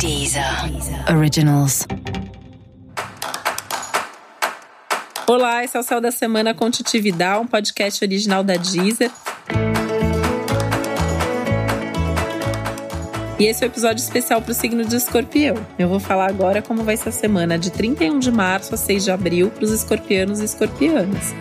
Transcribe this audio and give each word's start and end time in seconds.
Deezer 0.00 0.42
Originals. 1.14 1.86
Olá, 5.28 5.62
esse 5.62 5.76
é 5.76 5.80
o 5.80 5.82
Céu 5.82 6.00
da 6.00 6.10
Semana 6.10 6.54
com 6.54 6.70
um 7.42 7.46
podcast 7.46 8.02
original 8.02 8.42
da 8.42 8.54
Deezer. 8.54 9.10
E 13.38 13.44
esse 13.44 13.62
é 13.62 13.66
o 13.66 13.68
um 13.68 13.72
episódio 13.72 14.02
especial 14.02 14.40
para 14.40 14.52
o 14.52 14.54
signo 14.54 14.86
de 14.86 14.96
escorpião. 14.96 15.54
Eu 15.78 15.86
vou 15.86 16.00
falar 16.00 16.30
agora 16.30 16.62
como 16.62 16.82
vai 16.82 16.96
ser 16.96 17.10
a 17.10 17.12
semana 17.12 17.58
de 17.58 17.70
31 17.70 18.18
de 18.20 18.32
março 18.32 18.74
a 18.74 18.78
6 18.78 19.04
de 19.04 19.10
abril 19.10 19.50
para 19.50 19.64
os 19.64 19.70
escorpianos 19.70 20.40
e 20.40 20.46
escorpianas. 20.46 21.34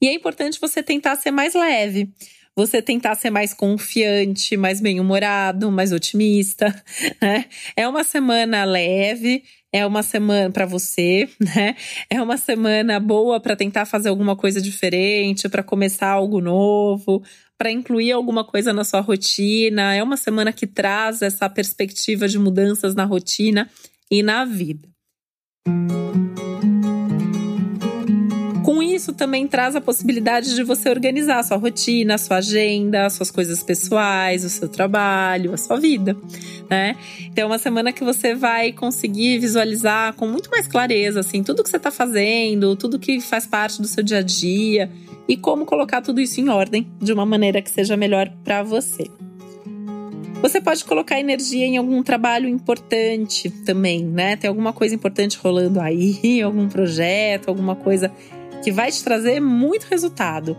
E 0.00 0.08
é 0.08 0.14
importante 0.14 0.58
você 0.58 0.82
tentar 0.82 1.16
ser 1.16 1.32
mais 1.32 1.52
leve 1.52 2.10
você 2.58 2.82
tentar 2.82 3.14
ser 3.14 3.30
mais 3.30 3.54
confiante, 3.54 4.56
mais 4.56 4.80
bem-humorado, 4.80 5.70
mais 5.70 5.92
otimista, 5.92 6.74
né? 7.22 7.44
É 7.76 7.86
uma 7.86 8.02
semana 8.02 8.64
leve, 8.64 9.44
é 9.72 9.86
uma 9.86 10.02
semana 10.02 10.50
para 10.50 10.66
você, 10.66 11.28
né? 11.38 11.76
É 12.10 12.20
uma 12.20 12.36
semana 12.36 12.98
boa 12.98 13.38
para 13.38 13.54
tentar 13.54 13.86
fazer 13.86 14.08
alguma 14.08 14.34
coisa 14.34 14.60
diferente, 14.60 15.48
para 15.48 15.62
começar 15.62 16.08
algo 16.08 16.40
novo, 16.40 17.22
para 17.56 17.70
incluir 17.70 18.10
alguma 18.10 18.42
coisa 18.42 18.72
na 18.72 18.82
sua 18.82 19.00
rotina. 19.00 19.94
É 19.94 20.02
uma 20.02 20.16
semana 20.16 20.52
que 20.52 20.66
traz 20.66 21.22
essa 21.22 21.48
perspectiva 21.48 22.26
de 22.26 22.40
mudanças 22.40 22.92
na 22.92 23.04
rotina 23.04 23.70
e 24.10 24.20
na 24.20 24.44
vida. 24.44 24.88
Com 28.78 28.82
isso, 28.84 29.12
também 29.12 29.44
traz 29.48 29.74
a 29.74 29.80
possibilidade 29.80 30.54
de 30.54 30.62
você 30.62 30.88
organizar 30.88 31.40
a 31.40 31.42
sua 31.42 31.56
rotina, 31.56 32.14
a 32.14 32.18
sua 32.18 32.36
agenda, 32.36 33.06
as 33.06 33.14
suas 33.14 33.28
coisas 33.28 33.60
pessoais, 33.60 34.44
o 34.44 34.48
seu 34.48 34.68
trabalho, 34.68 35.52
a 35.52 35.56
sua 35.56 35.80
vida, 35.80 36.16
né? 36.70 36.94
Então, 37.24 37.42
é 37.42 37.46
uma 37.46 37.58
semana 37.58 37.92
que 37.92 38.04
você 38.04 38.36
vai 38.36 38.70
conseguir 38.70 39.40
visualizar 39.40 40.14
com 40.14 40.28
muito 40.28 40.48
mais 40.48 40.68
clareza, 40.68 41.18
assim, 41.18 41.42
tudo 41.42 41.64
que 41.64 41.68
você 41.68 41.76
está 41.76 41.90
fazendo, 41.90 42.76
tudo 42.76 43.00
que 43.00 43.20
faz 43.20 43.48
parte 43.48 43.82
do 43.82 43.88
seu 43.88 44.04
dia 44.04 44.18
a 44.18 44.22
dia 44.22 44.88
e 45.26 45.36
como 45.36 45.66
colocar 45.66 46.00
tudo 46.00 46.20
isso 46.20 46.40
em 46.40 46.48
ordem 46.48 46.86
de 47.02 47.12
uma 47.12 47.26
maneira 47.26 47.60
que 47.60 47.72
seja 47.72 47.96
melhor 47.96 48.30
para 48.44 48.62
você. 48.62 49.10
Você 50.40 50.60
pode 50.60 50.84
colocar 50.84 51.18
energia 51.18 51.66
em 51.66 51.78
algum 51.78 52.00
trabalho 52.00 52.48
importante 52.48 53.50
também, 53.50 54.04
né? 54.04 54.36
Tem 54.36 54.46
alguma 54.46 54.72
coisa 54.72 54.94
importante 54.94 55.36
rolando 55.36 55.80
aí, 55.80 56.40
algum 56.42 56.68
projeto, 56.68 57.48
alguma 57.48 57.74
coisa 57.74 58.12
que 58.62 58.72
vai 58.72 58.90
te 58.90 59.02
trazer 59.02 59.40
muito 59.40 59.84
resultado. 59.84 60.56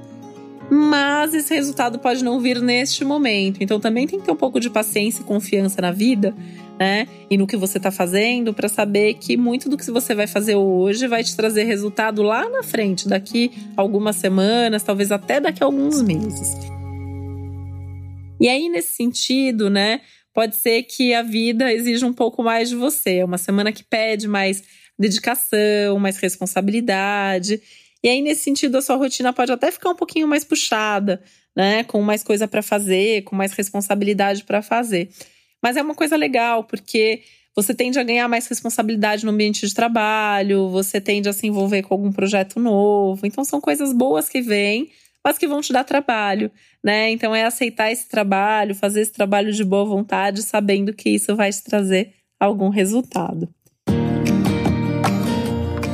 Mas 0.71 1.33
esse 1.33 1.53
resultado 1.53 1.97
pode 1.97 2.23
não 2.23 2.39
vir 2.39 2.61
neste 2.61 3.03
momento. 3.03 3.61
Então 3.61 3.79
também 3.79 4.05
tem 4.05 4.19
que 4.19 4.25
ter 4.25 4.31
um 4.31 4.35
pouco 4.35 4.59
de 4.59 4.69
paciência 4.69 5.21
e 5.21 5.25
confiança 5.25 5.81
na 5.81 5.91
vida, 5.91 6.35
né? 6.79 7.07
E 7.29 7.37
no 7.37 7.47
que 7.47 7.57
você 7.57 7.77
está 7.77 7.89
fazendo, 7.89 8.53
para 8.53 8.69
saber 8.69 9.15
que 9.15 9.35
muito 9.35 9.67
do 9.67 9.75
que 9.75 9.89
você 9.89 10.13
vai 10.13 10.27
fazer 10.27 10.55
hoje 10.55 11.07
vai 11.07 11.23
te 11.23 11.35
trazer 11.35 11.63
resultado 11.63 12.21
lá 12.21 12.47
na 12.47 12.61
frente, 12.61 13.07
daqui 13.07 13.51
algumas 13.75 14.17
semanas, 14.17 14.83
talvez 14.83 15.11
até 15.11 15.39
daqui 15.39 15.63
a 15.63 15.65
alguns 15.65 16.01
meses. 16.03 16.55
E 18.39 18.47
aí, 18.47 18.69
nesse 18.69 18.93
sentido, 18.93 19.69
né? 19.69 20.01
Pode 20.33 20.55
ser 20.55 20.83
que 20.83 21.13
a 21.13 21.23
vida 21.23 21.73
exija 21.73 22.05
um 22.05 22.13
pouco 22.13 22.43
mais 22.43 22.69
de 22.69 22.75
você. 22.75 23.17
É 23.17 23.25
uma 23.25 23.37
semana 23.37 23.71
que 23.71 23.83
pede 23.83 24.27
mais 24.27 24.63
dedicação, 24.97 25.99
mais 25.99 26.17
responsabilidade. 26.17 27.59
E 28.03 28.07
aí, 28.07 28.21
nesse 28.21 28.43
sentido, 28.43 28.77
a 28.77 28.81
sua 28.81 28.95
rotina 28.95 29.33
pode 29.33 29.51
até 29.51 29.71
ficar 29.71 29.89
um 29.89 29.95
pouquinho 29.95 30.27
mais 30.27 30.43
puxada, 30.43 31.21
né? 31.55 31.83
Com 31.83 32.01
mais 32.01 32.23
coisa 32.23 32.47
para 32.47 32.61
fazer, 32.61 33.23
com 33.23 33.35
mais 33.35 33.51
responsabilidade 33.51 34.43
para 34.45 34.61
fazer. 34.61 35.09
Mas 35.61 35.75
é 35.75 35.81
uma 35.81 35.95
coisa 35.95 36.15
legal, 36.15 36.63
porque 36.63 37.21
você 37.55 37.73
tende 37.73 37.99
a 37.99 38.03
ganhar 38.03 38.27
mais 38.29 38.47
responsabilidade 38.47 39.25
no 39.25 39.31
ambiente 39.31 39.67
de 39.67 39.73
trabalho, 39.73 40.69
você 40.69 41.01
tende 41.01 41.27
a 41.27 41.33
se 41.33 41.45
envolver 41.45 41.81
com 41.83 41.93
algum 41.93 42.11
projeto 42.11 42.59
novo. 42.59 43.25
Então, 43.25 43.43
são 43.43 43.59
coisas 43.59 43.91
boas 43.91 44.29
que 44.29 44.41
vêm, 44.41 44.89
mas 45.23 45.37
que 45.37 45.47
vão 45.47 45.59
te 45.59 45.73
dar 45.73 45.83
trabalho, 45.83 46.49
né? 46.81 47.11
Então, 47.11 47.35
é 47.35 47.43
aceitar 47.43 47.91
esse 47.91 48.07
trabalho, 48.07 48.73
fazer 48.73 49.01
esse 49.01 49.11
trabalho 49.11 49.51
de 49.51 49.63
boa 49.65 49.83
vontade, 49.83 50.41
sabendo 50.41 50.93
que 50.93 51.09
isso 51.09 51.35
vai 51.35 51.51
te 51.51 51.61
trazer 51.63 52.13
algum 52.39 52.69
resultado 52.69 53.49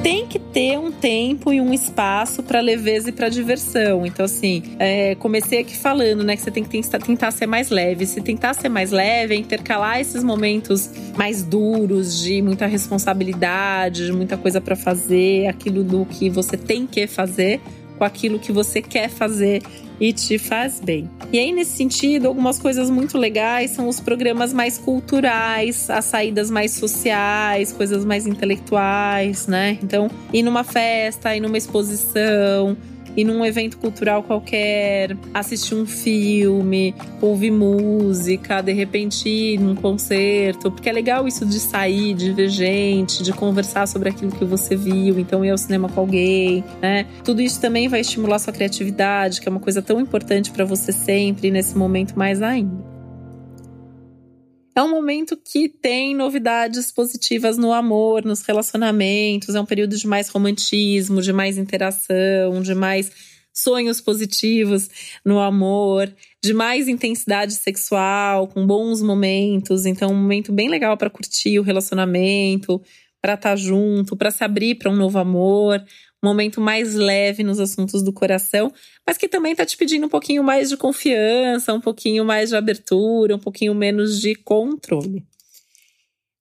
tem 0.06 0.28
que 0.28 0.38
ter 0.38 0.78
um 0.78 0.92
tempo 0.92 1.52
e 1.52 1.60
um 1.60 1.74
espaço 1.74 2.44
para 2.44 2.60
leveza 2.60 3.10
e 3.10 3.12
para 3.12 3.28
diversão. 3.28 4.06
Então, 4.06 4.24
assim, 4.24 4.62
é, 4.78 5.16
comecei 5.16 5.58
aqui 5.58 5.76
falando, 5.76 6.24
né, 6.24 6.36
que 6.36 6.44
você 6.44 6.52
tem 6.52 6.64
que 6.64 6.70
tentar, 6.70 7.00
tentar 7.00 7.32
ser 7.32 7.48
mais 7.48 7.72
leve. 7.72 8.06
Se 8.06 8.22
tentar 8.22 8.54
ser 8.54 8.70
mais 8.70 8.92
leve, 8.92 9.34
é 9.34 9.38
intercalar 9.40 10.00
esses 10.00 10.24
momentos 10.24 10.92
mais 11.18 11.42
duros, 11.42 12.22
de 12.22 12.40
muita 12.40 12.68
responsabilidade, 12.68 14.06
de 14.06 14.14
muita 14.14 14.38
coisa 14.38 14.62
para 14.62 14.76
fazer, 14.76 15.48
aquilo 15.48 15.84
do 15.84 16.06
que 16.06 16.30
você 16.30 16.56
tem 16.56 16.86
que 16.86 17.08
fazer 17.08 17.60
com 17.98 18.04
aquilo 18.04 18.40
que 18.40 18.52
você 18.52 18.82
quer 18.82 19.10
fazer 19.10 19.62
e 20.00 20.12
te 20.12 20.38
faz 20.38 20.80
bem. 20.80 21.10
E 21.32 21.40
aí, 21.40 21.52
nesse 21.52 21.72
sentido, 21.72 22.28
algumas 22.28 22.60
coisas 22.60 22.90
muito 22.90 23.18
legais 23.18 23.72
são 23.72 23.88
os 23.88 24.00
programas 24.00 24.54
mais 24.54 24.78
culturais, 24.78 25.90
as 25.90 26.06
saídas 26.06 26.50
mais 26.52 26.72
sociais, 26.72 27.72
coisas 27.72 28.04
mais 28.04 28.28
intelectuais, 28.28 29.48
né? 29.48 29.78
Então, 29.82 30.10
ir 30.34 30.44
numa 30.44 30.64
festa, 30.64 31.36
ir 31.36 31.40
numa 31.40 31.58
exposição, 31.58 32.76
ir 33.16 33.24
num 33.24 33.46
evento 33.46 33.78
cultural 33.78 34.24
qualquer, 34.24 35.16
assistir 35.34 35.76
um 35.76 35.86
filme, 35.86 36.94
ouvir 37.22 37.52
música, 37.52 38.62
de 38.62 38.74
repente 38.74 39.30
ir 39.30 39.60
num 39.60 39.76
concerto, 39.76 40.72
porque 40.72 40.90
é 40.90 40.94
legal 40.94 41.28
isso 41.28 41.46
de 41.46 41.60
sair, 41.60 42.14
de 42.14 42.32
ver 42.32 42.50
gente, 42.50 43.24
de 43.24 43.34
conversar 43.34 43.88
sobre 43.88 44.10
aquilo 44.10 44.32
que 44.32 44.46
você 44.46 44.76
viu, 44.76 45.20
então 45.20 45.44
ir 45.44 45.52
ao 45.52 45.58
cinema 45.58 45.90
com 45.90 46.00
alguém, 46.00 46.64
né? 46.82 47.06
Tudo 47.24 47.42
isso 47.42 47.60
também 47.60 47.88
vai 47.88 48.02
estimular 48.02 48.40
sua 48.40 48.54
criatividade, 48.54 49.42
que 49.42 49.48
é 49.48 49.52
uma 49.52 49.60
coisa 49.60 49.82
tão 49.82 50.00
importante 50.00 50.52
para 50.52 50.66
você 50.66 50.92
sempre 50.92 51.52
nesse 51.52 51.78
momento 51.78 52.18
mais 52.18 52.42
ainda. 52.42 52.95
É 54.78 54.84
um 54.84 54.90
momento 54.90 55.38
que 55.38 55.70
tem 55.70 56.14
novidades 56.14 56.92
positivas 56.92 57.58
no 57.58 57.72
amor, 57.72 58.26
nos 58.26 58.42
relacionamentos. 58.42 59.56
É 59.56 59.62
um 59.62 59.66
período 59.66 59.96
de 59.96 60.06
mais 60.06 60.28
romantismo, 60.28 61.22
de 61.22 61.32
mais 61.32 61.58
interação, 61.58 62.62
de 62.62 62.76
mais 62.76 63.10
sonhos 63.54 64.02
positivos 64.02 64.90
no 65.24 65.40
amor, 65.40 66.14
de 66.44 66.54
mais 66.54 66.90
intensidade 66.90 67.54
sexual, 67.54 68.50
com 68.50 68.68
bons 68.68 69.02
momentos. 69.02 69.86
Então, 69.86 70.12
um 70.12 70.16
momento 70.16 70.52
bem 70.52 70.68
legal 70.68 70.98
para 70.98 71.10
curtir 71.10 71.58
o 71.58 71.64
relacionamento, 71.64 72.82
para 73.22 73.36
estar 73.36 73.52
tá 73.52 73.56
junto, 73.56 74.18
para 74.18 74.30
se 74.30 74.44
abrir 74.44 74.76
para 74.76 74.92
um 74.92 74.96
novo 74.96 75.18
amor, 75.18 75.82
momento 76.26 76.60
mais 76.60 76.94
leve 76.94 77.44
nos 77.44 77.60
assuntos 77.60 78.04
do 78.04 78.12
coração, 78.12 78.72
mas 79.08 79.18
que 79.18 79.30
também 79.30 79.54
está 79.54 79.66
te 79.66 79.78
pedindo 79.78 80.06
um 80.06 80.10
pouquinho 80.10 80.44
mais 80.44 80.70
de 80.70 80.78
confiança, 80.78 81.74
um 81.74 81.80
pouquinho 81.80 82.26
mais 82.26 82.50
de 82.50 82.56
abertura, 82.56 83.36
um 83.36 83.40
pouquinho 83.40 83.74
menos 83.74 84.20
de 84.20 84.36
controle. 84.36 85.24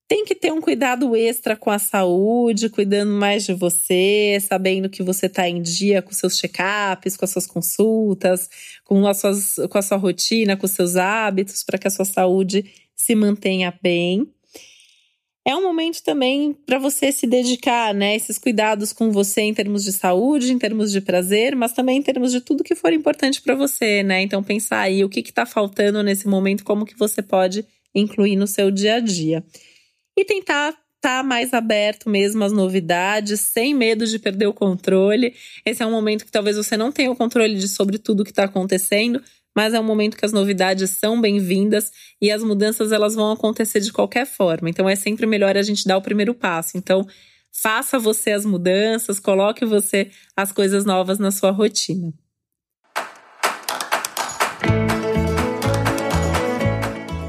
Tem 0.07 0.25
que 0.25 0.35
ter 0.35 0.53
um 0.53 0.61
cuidado 0.61 1.17
extra 1.17 1.57
com 1.57 1.71
a 1.71 1.79
saúde, 1.79 2.69
cuidando 2.69 3.13
mais 3.13 3.45
de 3.45 3.55
você, 3.55 4.39
sabendo 4.41 4.91
que 4.91 5.03
você 5.03 5.27
está 5.27 5.49
em 5.49 5.63
dia 5.63 6.03
com 6.03 6.13
seus 6.13 6.37
check-ups, 6.37 7.17
com 7.17 7.25
as 7.25 7.31
suas 7.31 7.47
consultas, 7.47 8.49
com, 8.85 9.07
as 9.07 9.19
suas, 9.19 9.55
com 9.71 9.79
a 9.79 9.83
sua 9.83 9.97
rotina, 9.97 10.57
com 10.57 10.67
os 10.67 10.73
seus 10.73 10.97
hábitos, 10.97 11.63
para 11.63 11.79
que 11.79 11.89
a 11.89 11.91
sua 11.91 12.05
saúde 12.05 12.65
se 12.95 13.15
mantenha 13.15 13.73
bem 13.83 14.31
é 15.47 15.55
um 15.55 15.63
momento 15.63 16.03
também 16.03 16.55
para 16.67 16.79
você 16.79 17.13
se 17.13 17.27
dedicar, 17.27 17.93
né? 17.93 18.17
Esses 18.17 18.39
cuidados 18.39 18.93
com 18.95 19.11
você 19.11 19.43
em 19.43 19.53
termos 19.53 19.85
de 19.85 19.93
saúde, 19.93 20.53
em 20.53 20.59
termos 20.59 20.91
de 20.91 21.03
prazer, 21.03 21.55
mas 21.55 21.73
também 21.73 21.99
em 21.99 22.03
termos 22.03 22.33
de 22.33 22.41
tudo 22.41 22.65
que 22.65 22.75
for 22.75 22.93
importante 22.93 23.43
para 23.43 23.55
você, 23.55 24.03
né? 24.03 24.23
Então 24.23 24.43
pensar 24.43 24.81
aí 24.81 25.05
o 25.05 25.09
que 25.09 25.21
está 25.21 25.45
faltando 25.45 26.03
nesse 26.03 26.27
momento, 26.27 26.65
como 26.65 26.87
que 26.87 26.97
você 26.99 27.21
pode 27.21 27.67
incluir 27.95 28.37
no 28.37 28.47
seu 28.47 28.71
dia 28.71 28.97
a 28.97 29.01
dia. 29.01 29.45
E 30.17 30.25
tentar 30.25 30.71
estar 30.71 31.19
tá 31.19 31.23
mais 31.23 31.53
aberto 31.53 32.09
mesmo 32.09 32.43
às 32.43 32.53
novidades, 32.53 33.41
sem 33.41 33.75
medo 33.75 34.07
de 34.07 34.19
perder 34.19 34.47
o 34.47 34.55
controle. 34.55 35.35
Esse 35.67 35.83
é 35.83 35.87
um 35.87 35.91
momento 35.91 36.25
que 36.25 36.33
talvez 36.33 36.57
você 36.57 36.75
não 36.75 36.91
tenha 36.91 37.11
o 37.11 37.17
controle 37.17 37.57
de 37.57 37.69
sobre 37.69 37.99
tudo 37.99 38.25
que 38.25 38.31
está 38.31 38.45
acontecendo, 38.45 39.23
mas 39.55 39.75
é 39.75 39.81
um 39.81 39.85
momento 39.85 40.17
que 40.17 40.25
as 40.25 40.33
novidades 40.33 40.91
são 40.91 41.21
bem-vindas 41.21 41.93
e 42.21 42.31
as 42.31 42.43
mudanças 42.43 42.93
elas 42.93 43.15
vão 43.15 43.33
acontecer 43.33 43.81
de 43.81 43.93
qualquer 43.93 44.27
forma. 44.27 44.69
Então 44.69 44.89
é 44.89 44.97
sempre 44.97 45.27
melhor 45.27 45.57
a 45.57 45.63
gente 45.63 45.87
dar 45.87 45.97
o 45.97 46.03
primeiro 46.03 46.35
passo. 46.35 46.77
Então 46.77 47.07
faça 47.53 47.99
você 47.99 48.33
as 48.33 48.45
mudanças, 48.45 49.21
coloque 49.21 49.65
você 49.65 50.11
as 50.37 50.51
coisas 50.51 50.85
novas 50.85 51.19
na 51.19 51.31
sua 51.31 51.51
rotina. 51.51 52.13